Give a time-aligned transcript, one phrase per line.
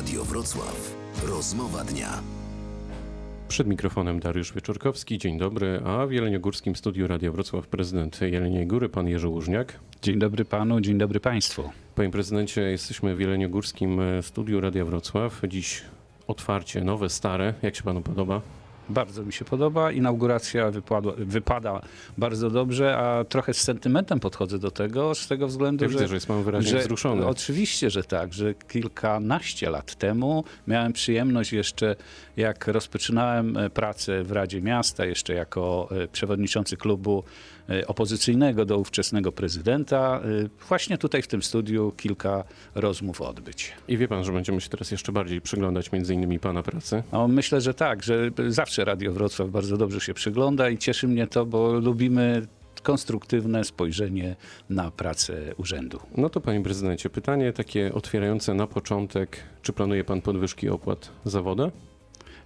[0.00, 0.94] Radio Wrocław.
[1.28, 2.08] Rozmowa dnia.
[3.48, 8.88] Przed mikrofonem Dariusz Wieczorkowski, dzień dobry, a w Jeleniogórskim Studiu Radia Wrocław prezydent Jeleniej Góry,
[8.88, 9.80] pan Jerzy Łużniak.
[10.02, 11.70] Dzień dobry panu, dzień dobry państwu.
[11.94, 15.40] Panie prezydencie, jesteśmy w Jeleniogórskim Studiu Radia Wrocław.
[15.48, 15.82] Dziś
[16.26, 17.54] otwarcie nowe, stare.
[17.62, 18.40] Jak się panu podoba?
[18.90, 19.92] Bardzo mi się podoba.
[19.92, 21.80] Inauguracja wypadła, wypada
[22.18, 25.92] bardzo dobrze, a trochę z sentymentem podchodzę do tego, z tego względu, Ja że...
[25.92, 27.26] widzę, że jest pan wyraźnie wzruszony.
[27.26, 31.96] Oczywiście, że tak, że kilkanaście lat temu miałem przyjemność jeszcze,
[32.36, 37.24] jak rozpoczynałem e, pracę w Radzie Miasta, jeszcze jako e, przewodniczący klubu
[37.86, 43.72] opozycyjnego do ówczesnego prezydenta, e, właśnie tutaj w tym studiu kilka rozmów odbyć.
[43.88, 47.02] I wie pan, że będziemy się teraz jeszcze bardziej przyglądać między innymi pana pracy.
[47.12, 51.26] No, myślę, że tak, że zawsze Radio Wrocław bardzo dobrze się przygląda i cieszy mnie
[51.26, 52.46] to, bo lubimy
[52.82, 54.36] konstruktywne spojrzenie
[54.70, 56.00] na pracę urzędu.
[56.16, 59.36] No to panie prezydencie, pytanie takie otwierające na początek.
[59.62, 61.70] Czy planuje pan podwyżki opłat za wodę?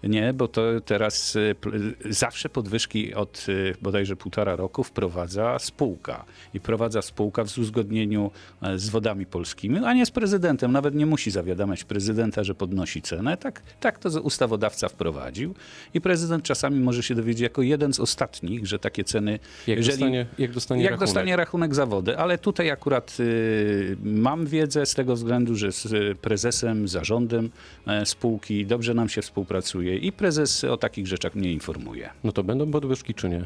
[0.09, 6.25] Nie, bo to teraz y, pl- zawsze podwyżki od y, bodajże półtora roku wprowadza spółka.
[6.55, 8.31] I wprowadza spółka w uzgodnieniu
[8.63, 10.73] e, z wodami polskimi, a nie z prezydentem.
[10.73, 13.37] Nawet nie musi zawiadamiać prezydenta, że podnosi cenę.
[13.37, 15.55] Tak, tak to ustawodawca wprowadził.
[15.95, 19.39] I prezydent czasami może się dowiedzieć jako jeden z ostatnich, że takie ceny...
[19.67, 21.09] Jak dostanie, jak dostanie jak rachunek?
[21.09, 25.85] dostanie rachunek za wodę, ale tutaj akurat y, mam wiedzę z tego względu, że z
[25.85, 27.51] y, prezesem, zarządem
[27.87, 32.11] e, spółki dobrze nam się współpracuje i prezes o takich rzeczach mnie informuje.
[32.25, 33.45] No to będą podwyżki czy nie?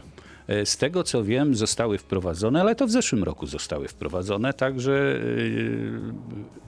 [0.48, 4.92] E, Z tego co wiem, zostały wprowadzone, ale to w zeszłym roku zostały wprowadzone, także
[4.92, 6.00] y,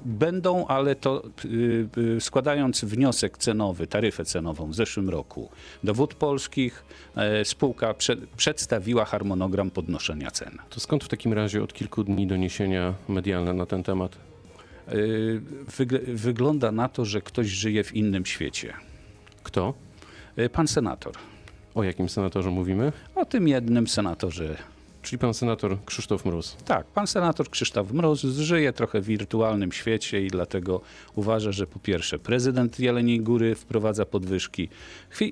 [0.05, 5.49] będą, ale to y, składając wniosek cenowy, taryfę cenową w zeszłym roku
[5.85, 6.85] do wód polskich,
[7.17, 10.59] e, spółka prze, przedstawiła harmonogram podnoszenia cen.
[10.71, 14.17] To skąd w takim razie od kilku dni doniesienia medialne na ten temat?
[15.79, 18.75] Wygl- wygląda na to, że ktoś żyje w innym świecie.
[19.43, 19.75] Kto?
[20.39, 21.13] Y, Pan senator.
[21.75, 22.93] O jakim senatorze mówimy?
[23.15, 24.57] O tym jednym senatorze.
[25.03, 26.57] Czyli pan senator Krzysztof Mróz.
[26.65, 30.81] Tak, pan senator Krzysztof Mróz żyje trochę w wirtualnym świecie i dlatego
[31.15, 34.69] uważa, że po pierwsze prezydent Jeleniej Góry wprowadza podwyżki,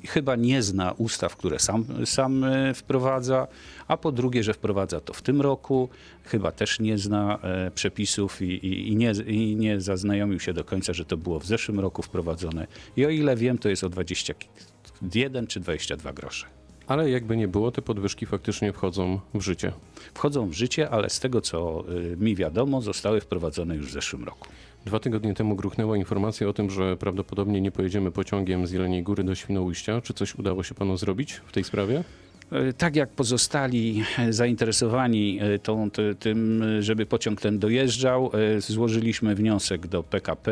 [0.08, 3.46] chyba nie zna ustaw, które sam, sam e, wprowadza,
[3.88, 5.88] a po drugie, że wprowadza to w tym roku,
[6.24, 10.64] chyba też nie zna e, przepisów i, i, i, nie, i nie zaznajomił się do
[10.64, 12.66] końca, że to było w zeszłym roku wprowadzone.
[12.96, 16.57] I o ile wiem, to jest o 21 czy 22 grosze.
[16.88, 19.72] Ale jakby nie było, te podwyżki faktycznie wchodzą w życie.
[20.14, 24.24] Wchodzą w życie, ale z tego co y, mi wiadomo, zostały wprowadzone już w zeszłym
[24.24, 24.48] roku.
[24.86, 29.24] Dwa tygodnie temu gruchnęła informacja o tym, że prawdopodobnie nie pojedziemy pociągiem z Jeleniej Góry
[29.24, 30.00] do Świnoujścia.
[30.00, 32.04] Czy coś udało się panu zrobić w tej sprawie?
[32.52, 39.34] E, Tak jak pozostali e, zainteresowani e, tą, ty- tym, żeby pociąg ten dojeżdżał, złożyliśmy
[39.34, 40.50] wniosek do PKP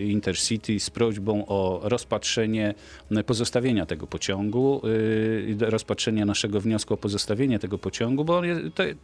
[0.00, 2.74] Intercity z prośbą o rozpatrzenie
[3.26, 4.82] pozostawienia tego pociągu,
[5.60, 8.42] rozpatrzenie naszego wniosku o pozostawienie tego pociągu, bo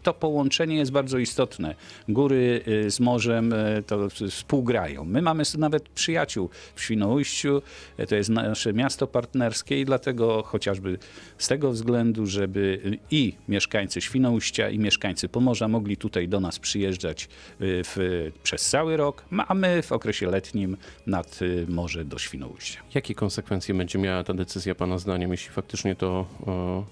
[0.03, 1.75] to, połączenie jest bardzo istotne.
[2.09, 3.55] Góry z morzem
[3.87, 5.05] to współgrają.
[5.05, 7.63] My mamy nawet przyjaciół w Świnoujściu,
[8.09, 10.99] to jest nasze miasto partnerskie i dlatego chociażby
[11.39, 17.25] z tego względu, żeby i mieszkańcy Świnoujścia i mieszkańcy Pomorza mogli tutaj do nas przyjeżdżać
[17.25, 17.29] y,
[17.61, 20.77] w, przez cały rok, a my w okresie letnim
[21.07, 22.81] nad y, morze do Świnoujścia.
[22.95, 26.85] Jakie konsekwencje będzie miała ta decyzja pana zdaniem, jeśli faktycznie to e,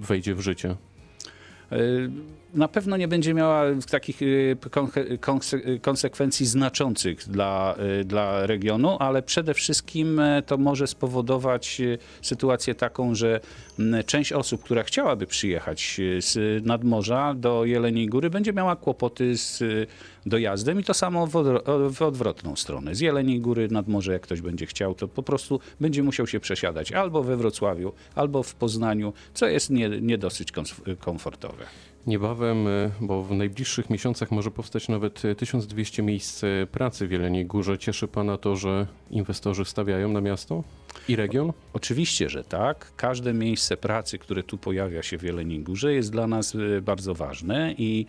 [0.00, 0.76] wejdzie w życie?
[1.72, 2.10] Y,
[2.54, 8.96] Na pewno nie będzie miała takich y, konse- konse- konsekwencji znaczących dla, y, dla regionu,
[9.00, 13.40] ale przede wszystkim y, to może spowodować y, sytuację taką, że
[14.06, 19.62] część osób, która chciałaby przyjechać z nadmorza do Jeleniej Góry, będzie miała kłopoty z
[20.26, 22.94] dojazdem i to samo w, odwro- w odwrotną stronę.
[22.94, 26.40] Z Jeleniej Góry nad morze, jak ktoś będzie chciał, to po prostu będzie musiał się
[26.40, 30.52] przesiadać albo we Wrocławiu, albo w Poznaniu, co jest nie, nie dosyć
[31.00, 31.64] komfortowe.
[32.08, 37.12] Niebawem, e, bo w najbliższych miesiącach może powstać nawet e, 1200 miejsc e, pracy w
[37.12, 37.78] Jeleniej Górze.
[37.78, 40.64] Cieszy pana to, że inwestorzy stawiają na miasto
[41.08, 41.52] i region?
[41.72, 42.92] Oczywiście, że tak.
[42.96, 47.74] Każde miejsce pracy, które tu pojawia się w Jeleniej Górze jest dla nas bardzo ważne
[47.78, 48.06] i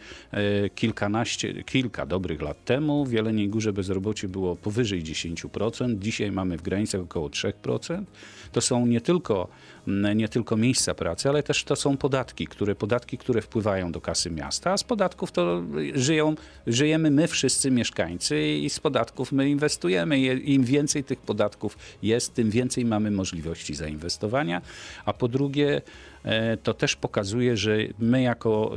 [0.76, 6.00] kilkanaście, kilka dobrych lat temu w Jeleniej Górze bezrobocie było powyżej 10%.
[6.00, 8.04] Dzisiaj mamy w granicach około 3%.
[8.52, 9.48] To są nie tylko,
[9.88, 14.02] m, nie tylko miejsca pracy, ale też to są podatki, które, podatki, które wpływają do
[14.02, 15.64] kasy miasta, a z podatków to
[15.94, 16.36] żyją,
[16.68, 20.20] żyjemy my wszyscy mieszkańcy i z podatków my inwestujemy.
[20.20, 24.62] Im więcej tych podatków jest, tym więcej mamy możliwości zainwestowania.
[25.06, 25.82] A po drugie,
[26.64, 28.72] to też pokazuje, że my jako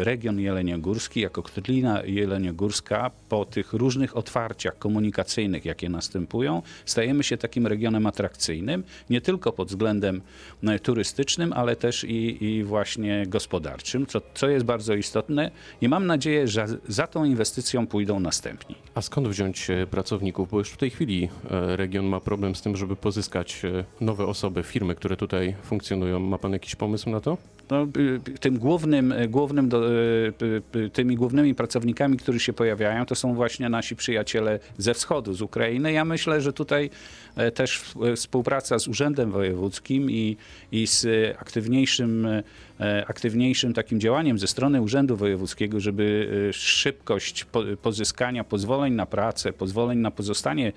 [0.00, 7.36] e, region jeleniogórski, jako Kotlina Jeleniogórska, po tych różnych otwarciach komunikacyjnych, jakie następują, stajemy się
[7.36, 10.22] takim regionem atrakcyjnym, nie tylko pod względem
[10.62, 15.50] e, turystycznym, ale też i, i właśnie gospodarczym, co, co jest bardzo istotne
[15.80, 18.76] i mam nadzieję, że za tą inwestycją pójdą następni.
[18.94, 20.50] A skąd wziąć e, pracowników?
[20.50, 24.26] Bo już w tej chwili e, region ma problem z tym, żeby pozyskać e, nowe
[24.26, 26.18] osoby, firmy, które tutaj funkcjonują.
[26.18, 27.36] Ma pan jakiś pomysł na to?
[27.72, 32.52] No, y, tym głównym, y, głównym do, y, y, y, tymi głównymi pracownikami, którzy się
[32.52, 35.92] pojawiają, to są właśnie nasi przyjaciele ze wschodu, z Ukrainy.
[35.92, 36.90] Ja myślę, że tutaj
[37.36, 40.36] e, też e, współpraca z Urzędem Wojewódzkim i,
[40.72, 42.26] i z e, aktywniejszym,
[43.06, 49.98] aktywniejszym takim działaniem ze strony Urzędu Wojewódzkiego, żeby szybkość po, pozyskania pozwoleń na pracę, pozwoleń
[49.98, 50.72] na pozostanie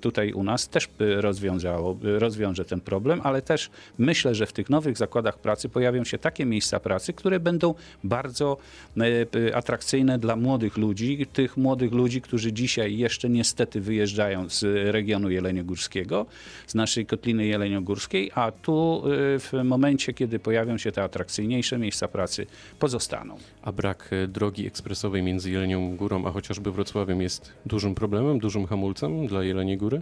[0.00, 4.96] tutaj u nas też rozwiązało, rozwiąże ten problem, ale też myślę, że w tych nowych
[4.96, 7.74] zakładach pracy pojawią się takie miejsca pracy, które będą
[8.04, 8.56] bardzo
[8.96, 14.62] e, atrakcyjne dla młodych ludzi, tych młodych ludzi, którzy dzisiaj jeszcze niestety wyjeżdżają z
[14.92, 16.26] regionu jeleniogórskiego,
[16.66, 22.08] z naszej kotliny jeleniogórskiej, a tu e, w momencie, kiedy pojawią się te atrakcyjniejsze miejsca
[22.08, 22.46] pracy,
[22.78, 23.36] pozostaną.
[23.62, 28.66] A brak e, drogi ekspresowej między Jelenią Górą a chociażby Wrocławiem jest dużym problemem, dużym
[28.66, 30.00] hamulcem dla Jeleniej Góry?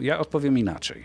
[0.00, 1.02] Ja odpowiem inaczej.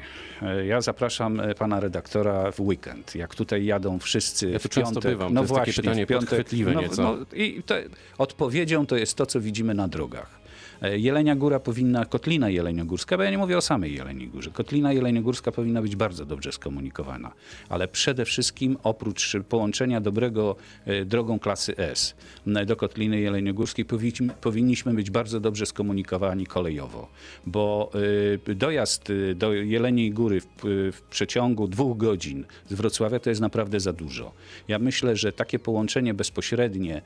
[0.68, 3.16] Ja zapraszam pana redaktora w weekend.
[3.16, 5.12] Jak tutaj jadą wszyscy Ja tu w często piątek.
[5.12, 5.36] bywam.
[5.36, 6.30] To jest takie pytanie piątek.
[6.30, 7.18] podchwytliwe nieco.
[7.34, 7.84] I te,
[8.18, 10.43] odpowiedzią to jest to, co widzimy na drogach.
[10.84, 14.52] E, Jelenia Góra powinna, Kotlina Jeleniogórska, bo ja nie mówię o samej Jeleniej Górze.
[14.52, 17.32] Kotlina Jeleniogórska powinna być bardzo dobrze skomunikowana,
[17.70, 22.16] ale przede wszystkim oprócz połączenia dobrego e, drogą klasy S
[22.66, 23.86] do Kotliny Jeleniogórskiej
[24.42, 27.08] powinniśmy, być bardzo dobrze skomunikowani kolejowo,
[27.46, 27.92] bo
[28.50, 30.48] e, dojazd do Jeleniej Góry w,
[30.94, 34.32] w przeciągu dwóch godzin z Wrocławia to jest naprawdę za dużo.
[34.68, 37.02] Ja myślę, że takie połączenie bezpośrednie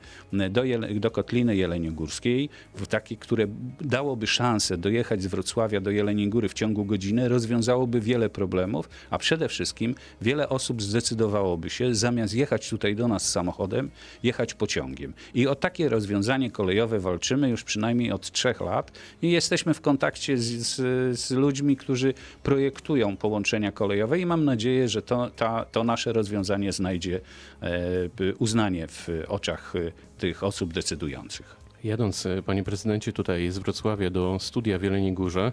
[0.50, 0.62] do,
[0.94, 3.46] do Kotliny Jeleniogórskiej, w takie, które
[3.80, 9.18] dałoby szansę dojechać z Wrocławia do Jeleniej Góry w ciągu godziny, rozwiązałoby wiele problemów, a
[9.18, 13.90] przede wszystkim wiele osób zdecydowałoby się, zamiast jechać tutaj do nas samochodem,
[14.22, 15.12] jechać pociągiem.
[15.34, 18.92] I o takie rozwiązanie kolejowe walczymy już przynajmniej od trzech lat
[19.22, 24.88] i jesteśmy w kontakcie z, z, z ludźmi, którzy projektują połączenia kolejowe i mam nadzieję,
[24.88, 27.20] że to, ta, to nasze rozwiązanie znajdzie
[27.62, 31.67] e, uznanie w oczach e, tych osób decydujących.
[31.84, 35.52] Jadąc, e, panie prezydencie, tutaj z Wrocławia do studia w Jeleniej Górze,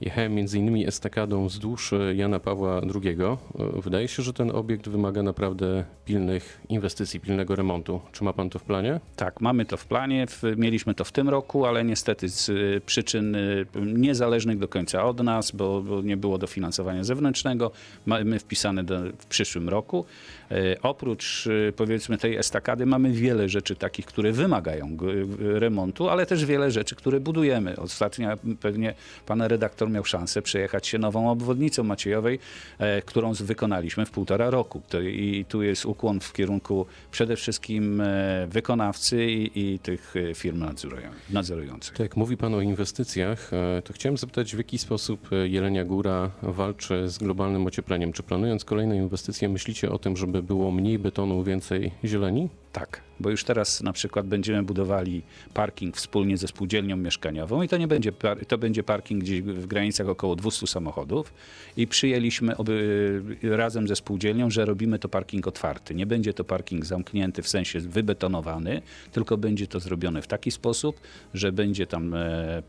[0.00, 3.16] jechałem między innymi estakadą wzdłuż e, Jana Pawła II.
[3.22, 3.36] E,
[3.82, 8.00] Wydaje się, że ten obiekt wymaga naprawdę pilnych inwestycji, pilnego remontu.
[8.12, 9.00] Czy ma pan to w planie?
[9.16, 10.26] Tak, mamy to w planie.
[10.56, 15.22] Mieliśmy to w tym roku, ale niestety z y, przyczyn y, niezależnych do końca od
[15.22, 17.70] nas, bo, bo nie było dofinansowania zewnętrznego,
[18.06, 20.04] mamy wpisane do, w przyszłym roku.
[20.50, 24.96] E, oprócz powiedzmy tej estakady mamy wiele rzeczy takich, które wymagają
[25.38, 27.76] remontu, ale też wiele rzeczy, które budujemy.
[27.76, 28.28] Ostatnio
[28.60, 28.94] pewnie
[29.26, 32.38] pan redaktor miał szansę przejechać się nową obwodnicą Maciejowej,
[32.78, 34.82] e, którą wykonaliśmy w półtora roku.
[35.12, 40.60] I tu jest ukłon w kierunku przede wszystkim e, wykonawcy i, i tych e, firm
[40.60, 41.96] nadzorują- nadzorujących.
[41.96, 43.50] Tak, mówi Pan o inwestycjach,
[43.84, 48.12] to chciałem zapytać, w jaki sposób Jelenia Góra walczy z globalnym ociepleniem?
[48.12, 52.48] Czy planując kolejne inwestycje, myślicie o tym, żeby było mniej betonu, więcej zieleni?
[52.78, 55.22] Tak, bo już teraz na przykład będziemy budowali
[55.54, 58.12] parking wspólnie ze spółdzielnią mieszkaniową i to nie będzie,
[58.48, 61.32] to będzie parking gdzieś w granicach około 200 samochodów
[61.76, 65.94] i przyjęliśmy oby, razem ze spółdzielnią, że robimy to parking otwarty.
[65.94, 71.00] Nie będzie to parking zamknięty w sensie wybetonowany, tylko będzie to zrobione w taki sposób,
[71.34, 72.62] że będzie tam e,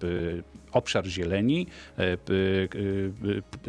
[0.72, 1.68] obszar zieleni,
[1.98, 2.18] e,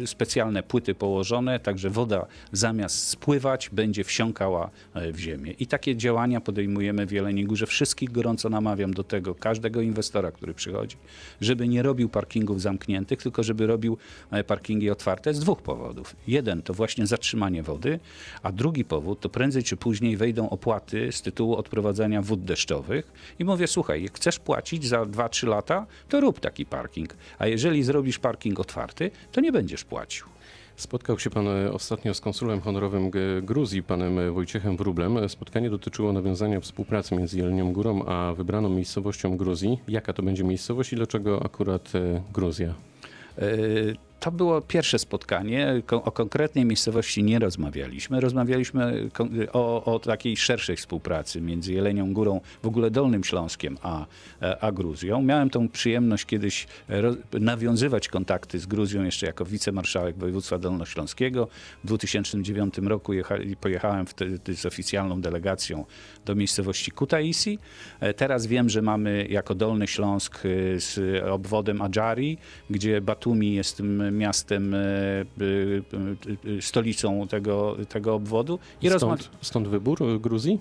[0.01, 5.51] e, specjalne płyty położone, także woda zamiast spływać będzie wsiąkała w ziemię.
[5.51, 7.65] I takie działania podejmujemy w Jeleniej Górze.
[7.65, 10.97] Wszystkich gorąco namawiam do tego, każdego inwestora, który przychodzi,
[11.41, 13.97] żeby nie robił parkingów zamkniętych, tylko żeby robił
[14.31, 16.15] e, parkingi otwarte z dwóch powodów.
[16.27, 17.99] Jeden to właśnie zatrzymanie wody,
[18.43, 23.45] a drugi powód to prędzej czy później wejdą opłaty z tytułu odprowadzania wód deszczowych i
[23.45, 28.19] mówię, słuchaj, jak chcesz płacić za 2-3 lata, to rób taki parking, a jeżeli zrobisz
[28.19, 30.25] parking otwarty, to nie będziesz płacił.
[30.81, 33.11] Spotkał się Pan e, ostatnio z konsulem honorowym
[33.41, 35.17] Gruzji, panem e, Wojciechem Wróblem.
[35.17, 39.79] E, Spotkanie dotyczyło nawiązania współpracy między Jelenią Górą a wybraną miejscowością Gruzji.
[39.87, 41.91] Jaka to będzie miejscowość i dlaczego akurat
[42.33, 42.73] Gruzja?
[44.21, 45.81] E, To było pierwsze spotkanie.
[45.91, 48.19] O konkretnej miejscowości nie rozmawialiśmy.
[48.21, 49.09] Rozmawialiśmy
[49.53, 54.05] o, o takiej szerszej współpracy między Jelenią Górą, w ogóle Dolnym Śląskiem, a,
[54.61, 55.21] a Gruzją.
[55.21, 61.47] Miałem tą przyjemność kiedyś ro- nawiązywać kontakty z Gruzją jeszcze jako wicemarszałek województwa dolnośląskiego.
[61.83, 65.85] W 2009 roku jecha- pojechałem wtedy z oficjalną delegacją
[66.25, 67.59] do miejscowości Kutaisi.
[67.99, 72.37] E, Teraz wiem, że mamy jako Dolny Śląsk e, z obwodem Adżari,
[72.69, 78.59] gdzie Batumi jest tym miastem, e, e, e, stolicą tego, tego obwodu.
[78.81, 80.59] I rozma- Stąd, stąd wybór Gruzji?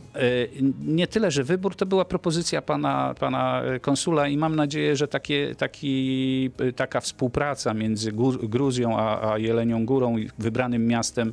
[0.86, 5.54] Nie tyle, że wybór, to była propozycja pana, pana konsula i mam nadzieję, że takie,
[5.54, 11.32] taki, taka współpraca między Gruzją a, a Jelenią Górą i wybranym miastem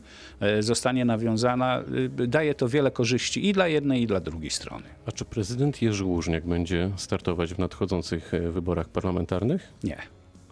[0.59, 1.83] zostanie nawiązana.
[2.27, 4.83] Daje to wiele korzyści i dla jednej, i dla drugiej strony.
[5.05, 9.73] A czy prezydent Jerzy Łużniak będzie startować w nadchodzących wyborach parlamentarnych?
[9.83, 9.97] Nie,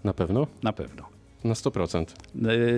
[0.04, 0.48] Na pewno?
[0.64, 1.15] na pewno.
[1.46, 2.06] Na 100%.
[2.06, 2.08] E,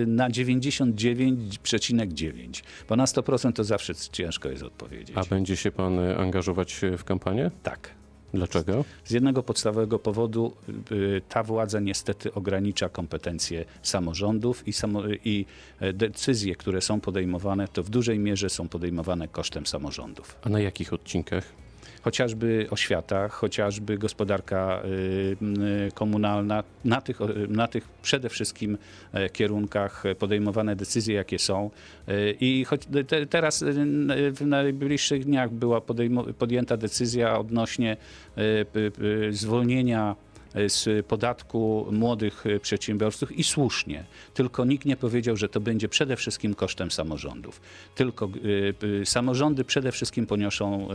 [0.06, 5.16] Na 99,9, bo na 100% to zawsze ciężko jest odpowiedzieć.
[5.16, 7.50] A będzie się pan y, angażować y, w kampanię?
[7.62, 7.90] Tak.
[8.34, 8.84] Dlaczego?
[9.04, 10.52] Z jednego podstawowego powodu
[10.92, 15.46] y, ta władza niestety ogranicza kompetencje samorządów i, samo, i
[15.80, 20.36] e, decyzje, które są podejmowane, to w dużej mierze są podejmowane kosztem samorządów.
[20.42, 21.44] A na jakich odcinkach?
[22.02, 24.88] Chociażby oświata, chociażby gospodarka y,
[25.88, 28.78] y, komunalna, na tych, o- na tych przede wszystkim
[29.12, 31.70] e, kierunkach podejmowane decyzje, jakie są.
[32.08, 33.74] Y, I choć te, teraz y,
[34.32, 35.80] w najbliższych dniach była
[36.38, 37.96] podjęta decyzja odnośnie
[38.38, 40.27] y, zwolnienia y,
[40.68, 44.04] z podatku młodych y, przedsiębiorców i słusznie.
[44.34, 47.60] Tylko nikt nie powiedział, że to będzie przede wszystkim kosztem samorządów.
[47.94, 48.28] Tylko
[49.02, 50.88] y, samorządy przede wszystkim poniosą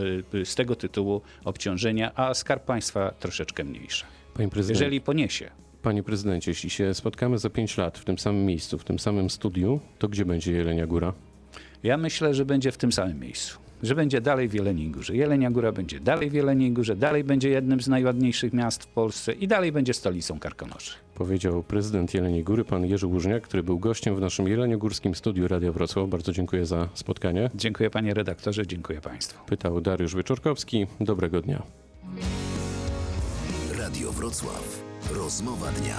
[0.44, 4.06] z tego tytułu obciążenia, a skarb państwa troszeczkę mniejsze.
[4.34, 5.52] Panie prezydencie, Jeżeli poniesie.
[5.82, 9.30] panie prezydencie, jeśli się spotkamy za 5 lat w tym samym miejscu, w tym samym
[9.30, 11.14] studiu, to gdzie będzie Jelenia Góra?
[11.84, 13.58] Ja myślę, że będzie w tym samym miejscu.
[13.84, 15.16] Że będzie dalej w Jeleniej Górze.
[15.16, 19.34] Jelenia Góra będzie dalej w Jeleniej Górze, dalej będzie jednym z najładniejszych miast w Polsce
[19.34, 20.94] i dalej będzie stolicą Karkonoszy.
[21.16, 25.72] Powiedział prezydent Jeleniej Góry, pan Jerzy Łużniak, który był gościem w naszym jeleniogórskim studiu Radia
[25.72, 26.10] Wrocław.
[26.10, 27.50] Bardzo dziękuję za spotkanie.
[27.56, 29.46] Dziękuję panie redaktorze, dziękuję państwu.
[29.46, 30.88] Pytał Dariusz Wyczorkowski.
[31.00, 31.64] Dobrego dnia.
[33.78, 34.84] Radio Wrocław.
[35.16, 35.98] Rozmowa dnia.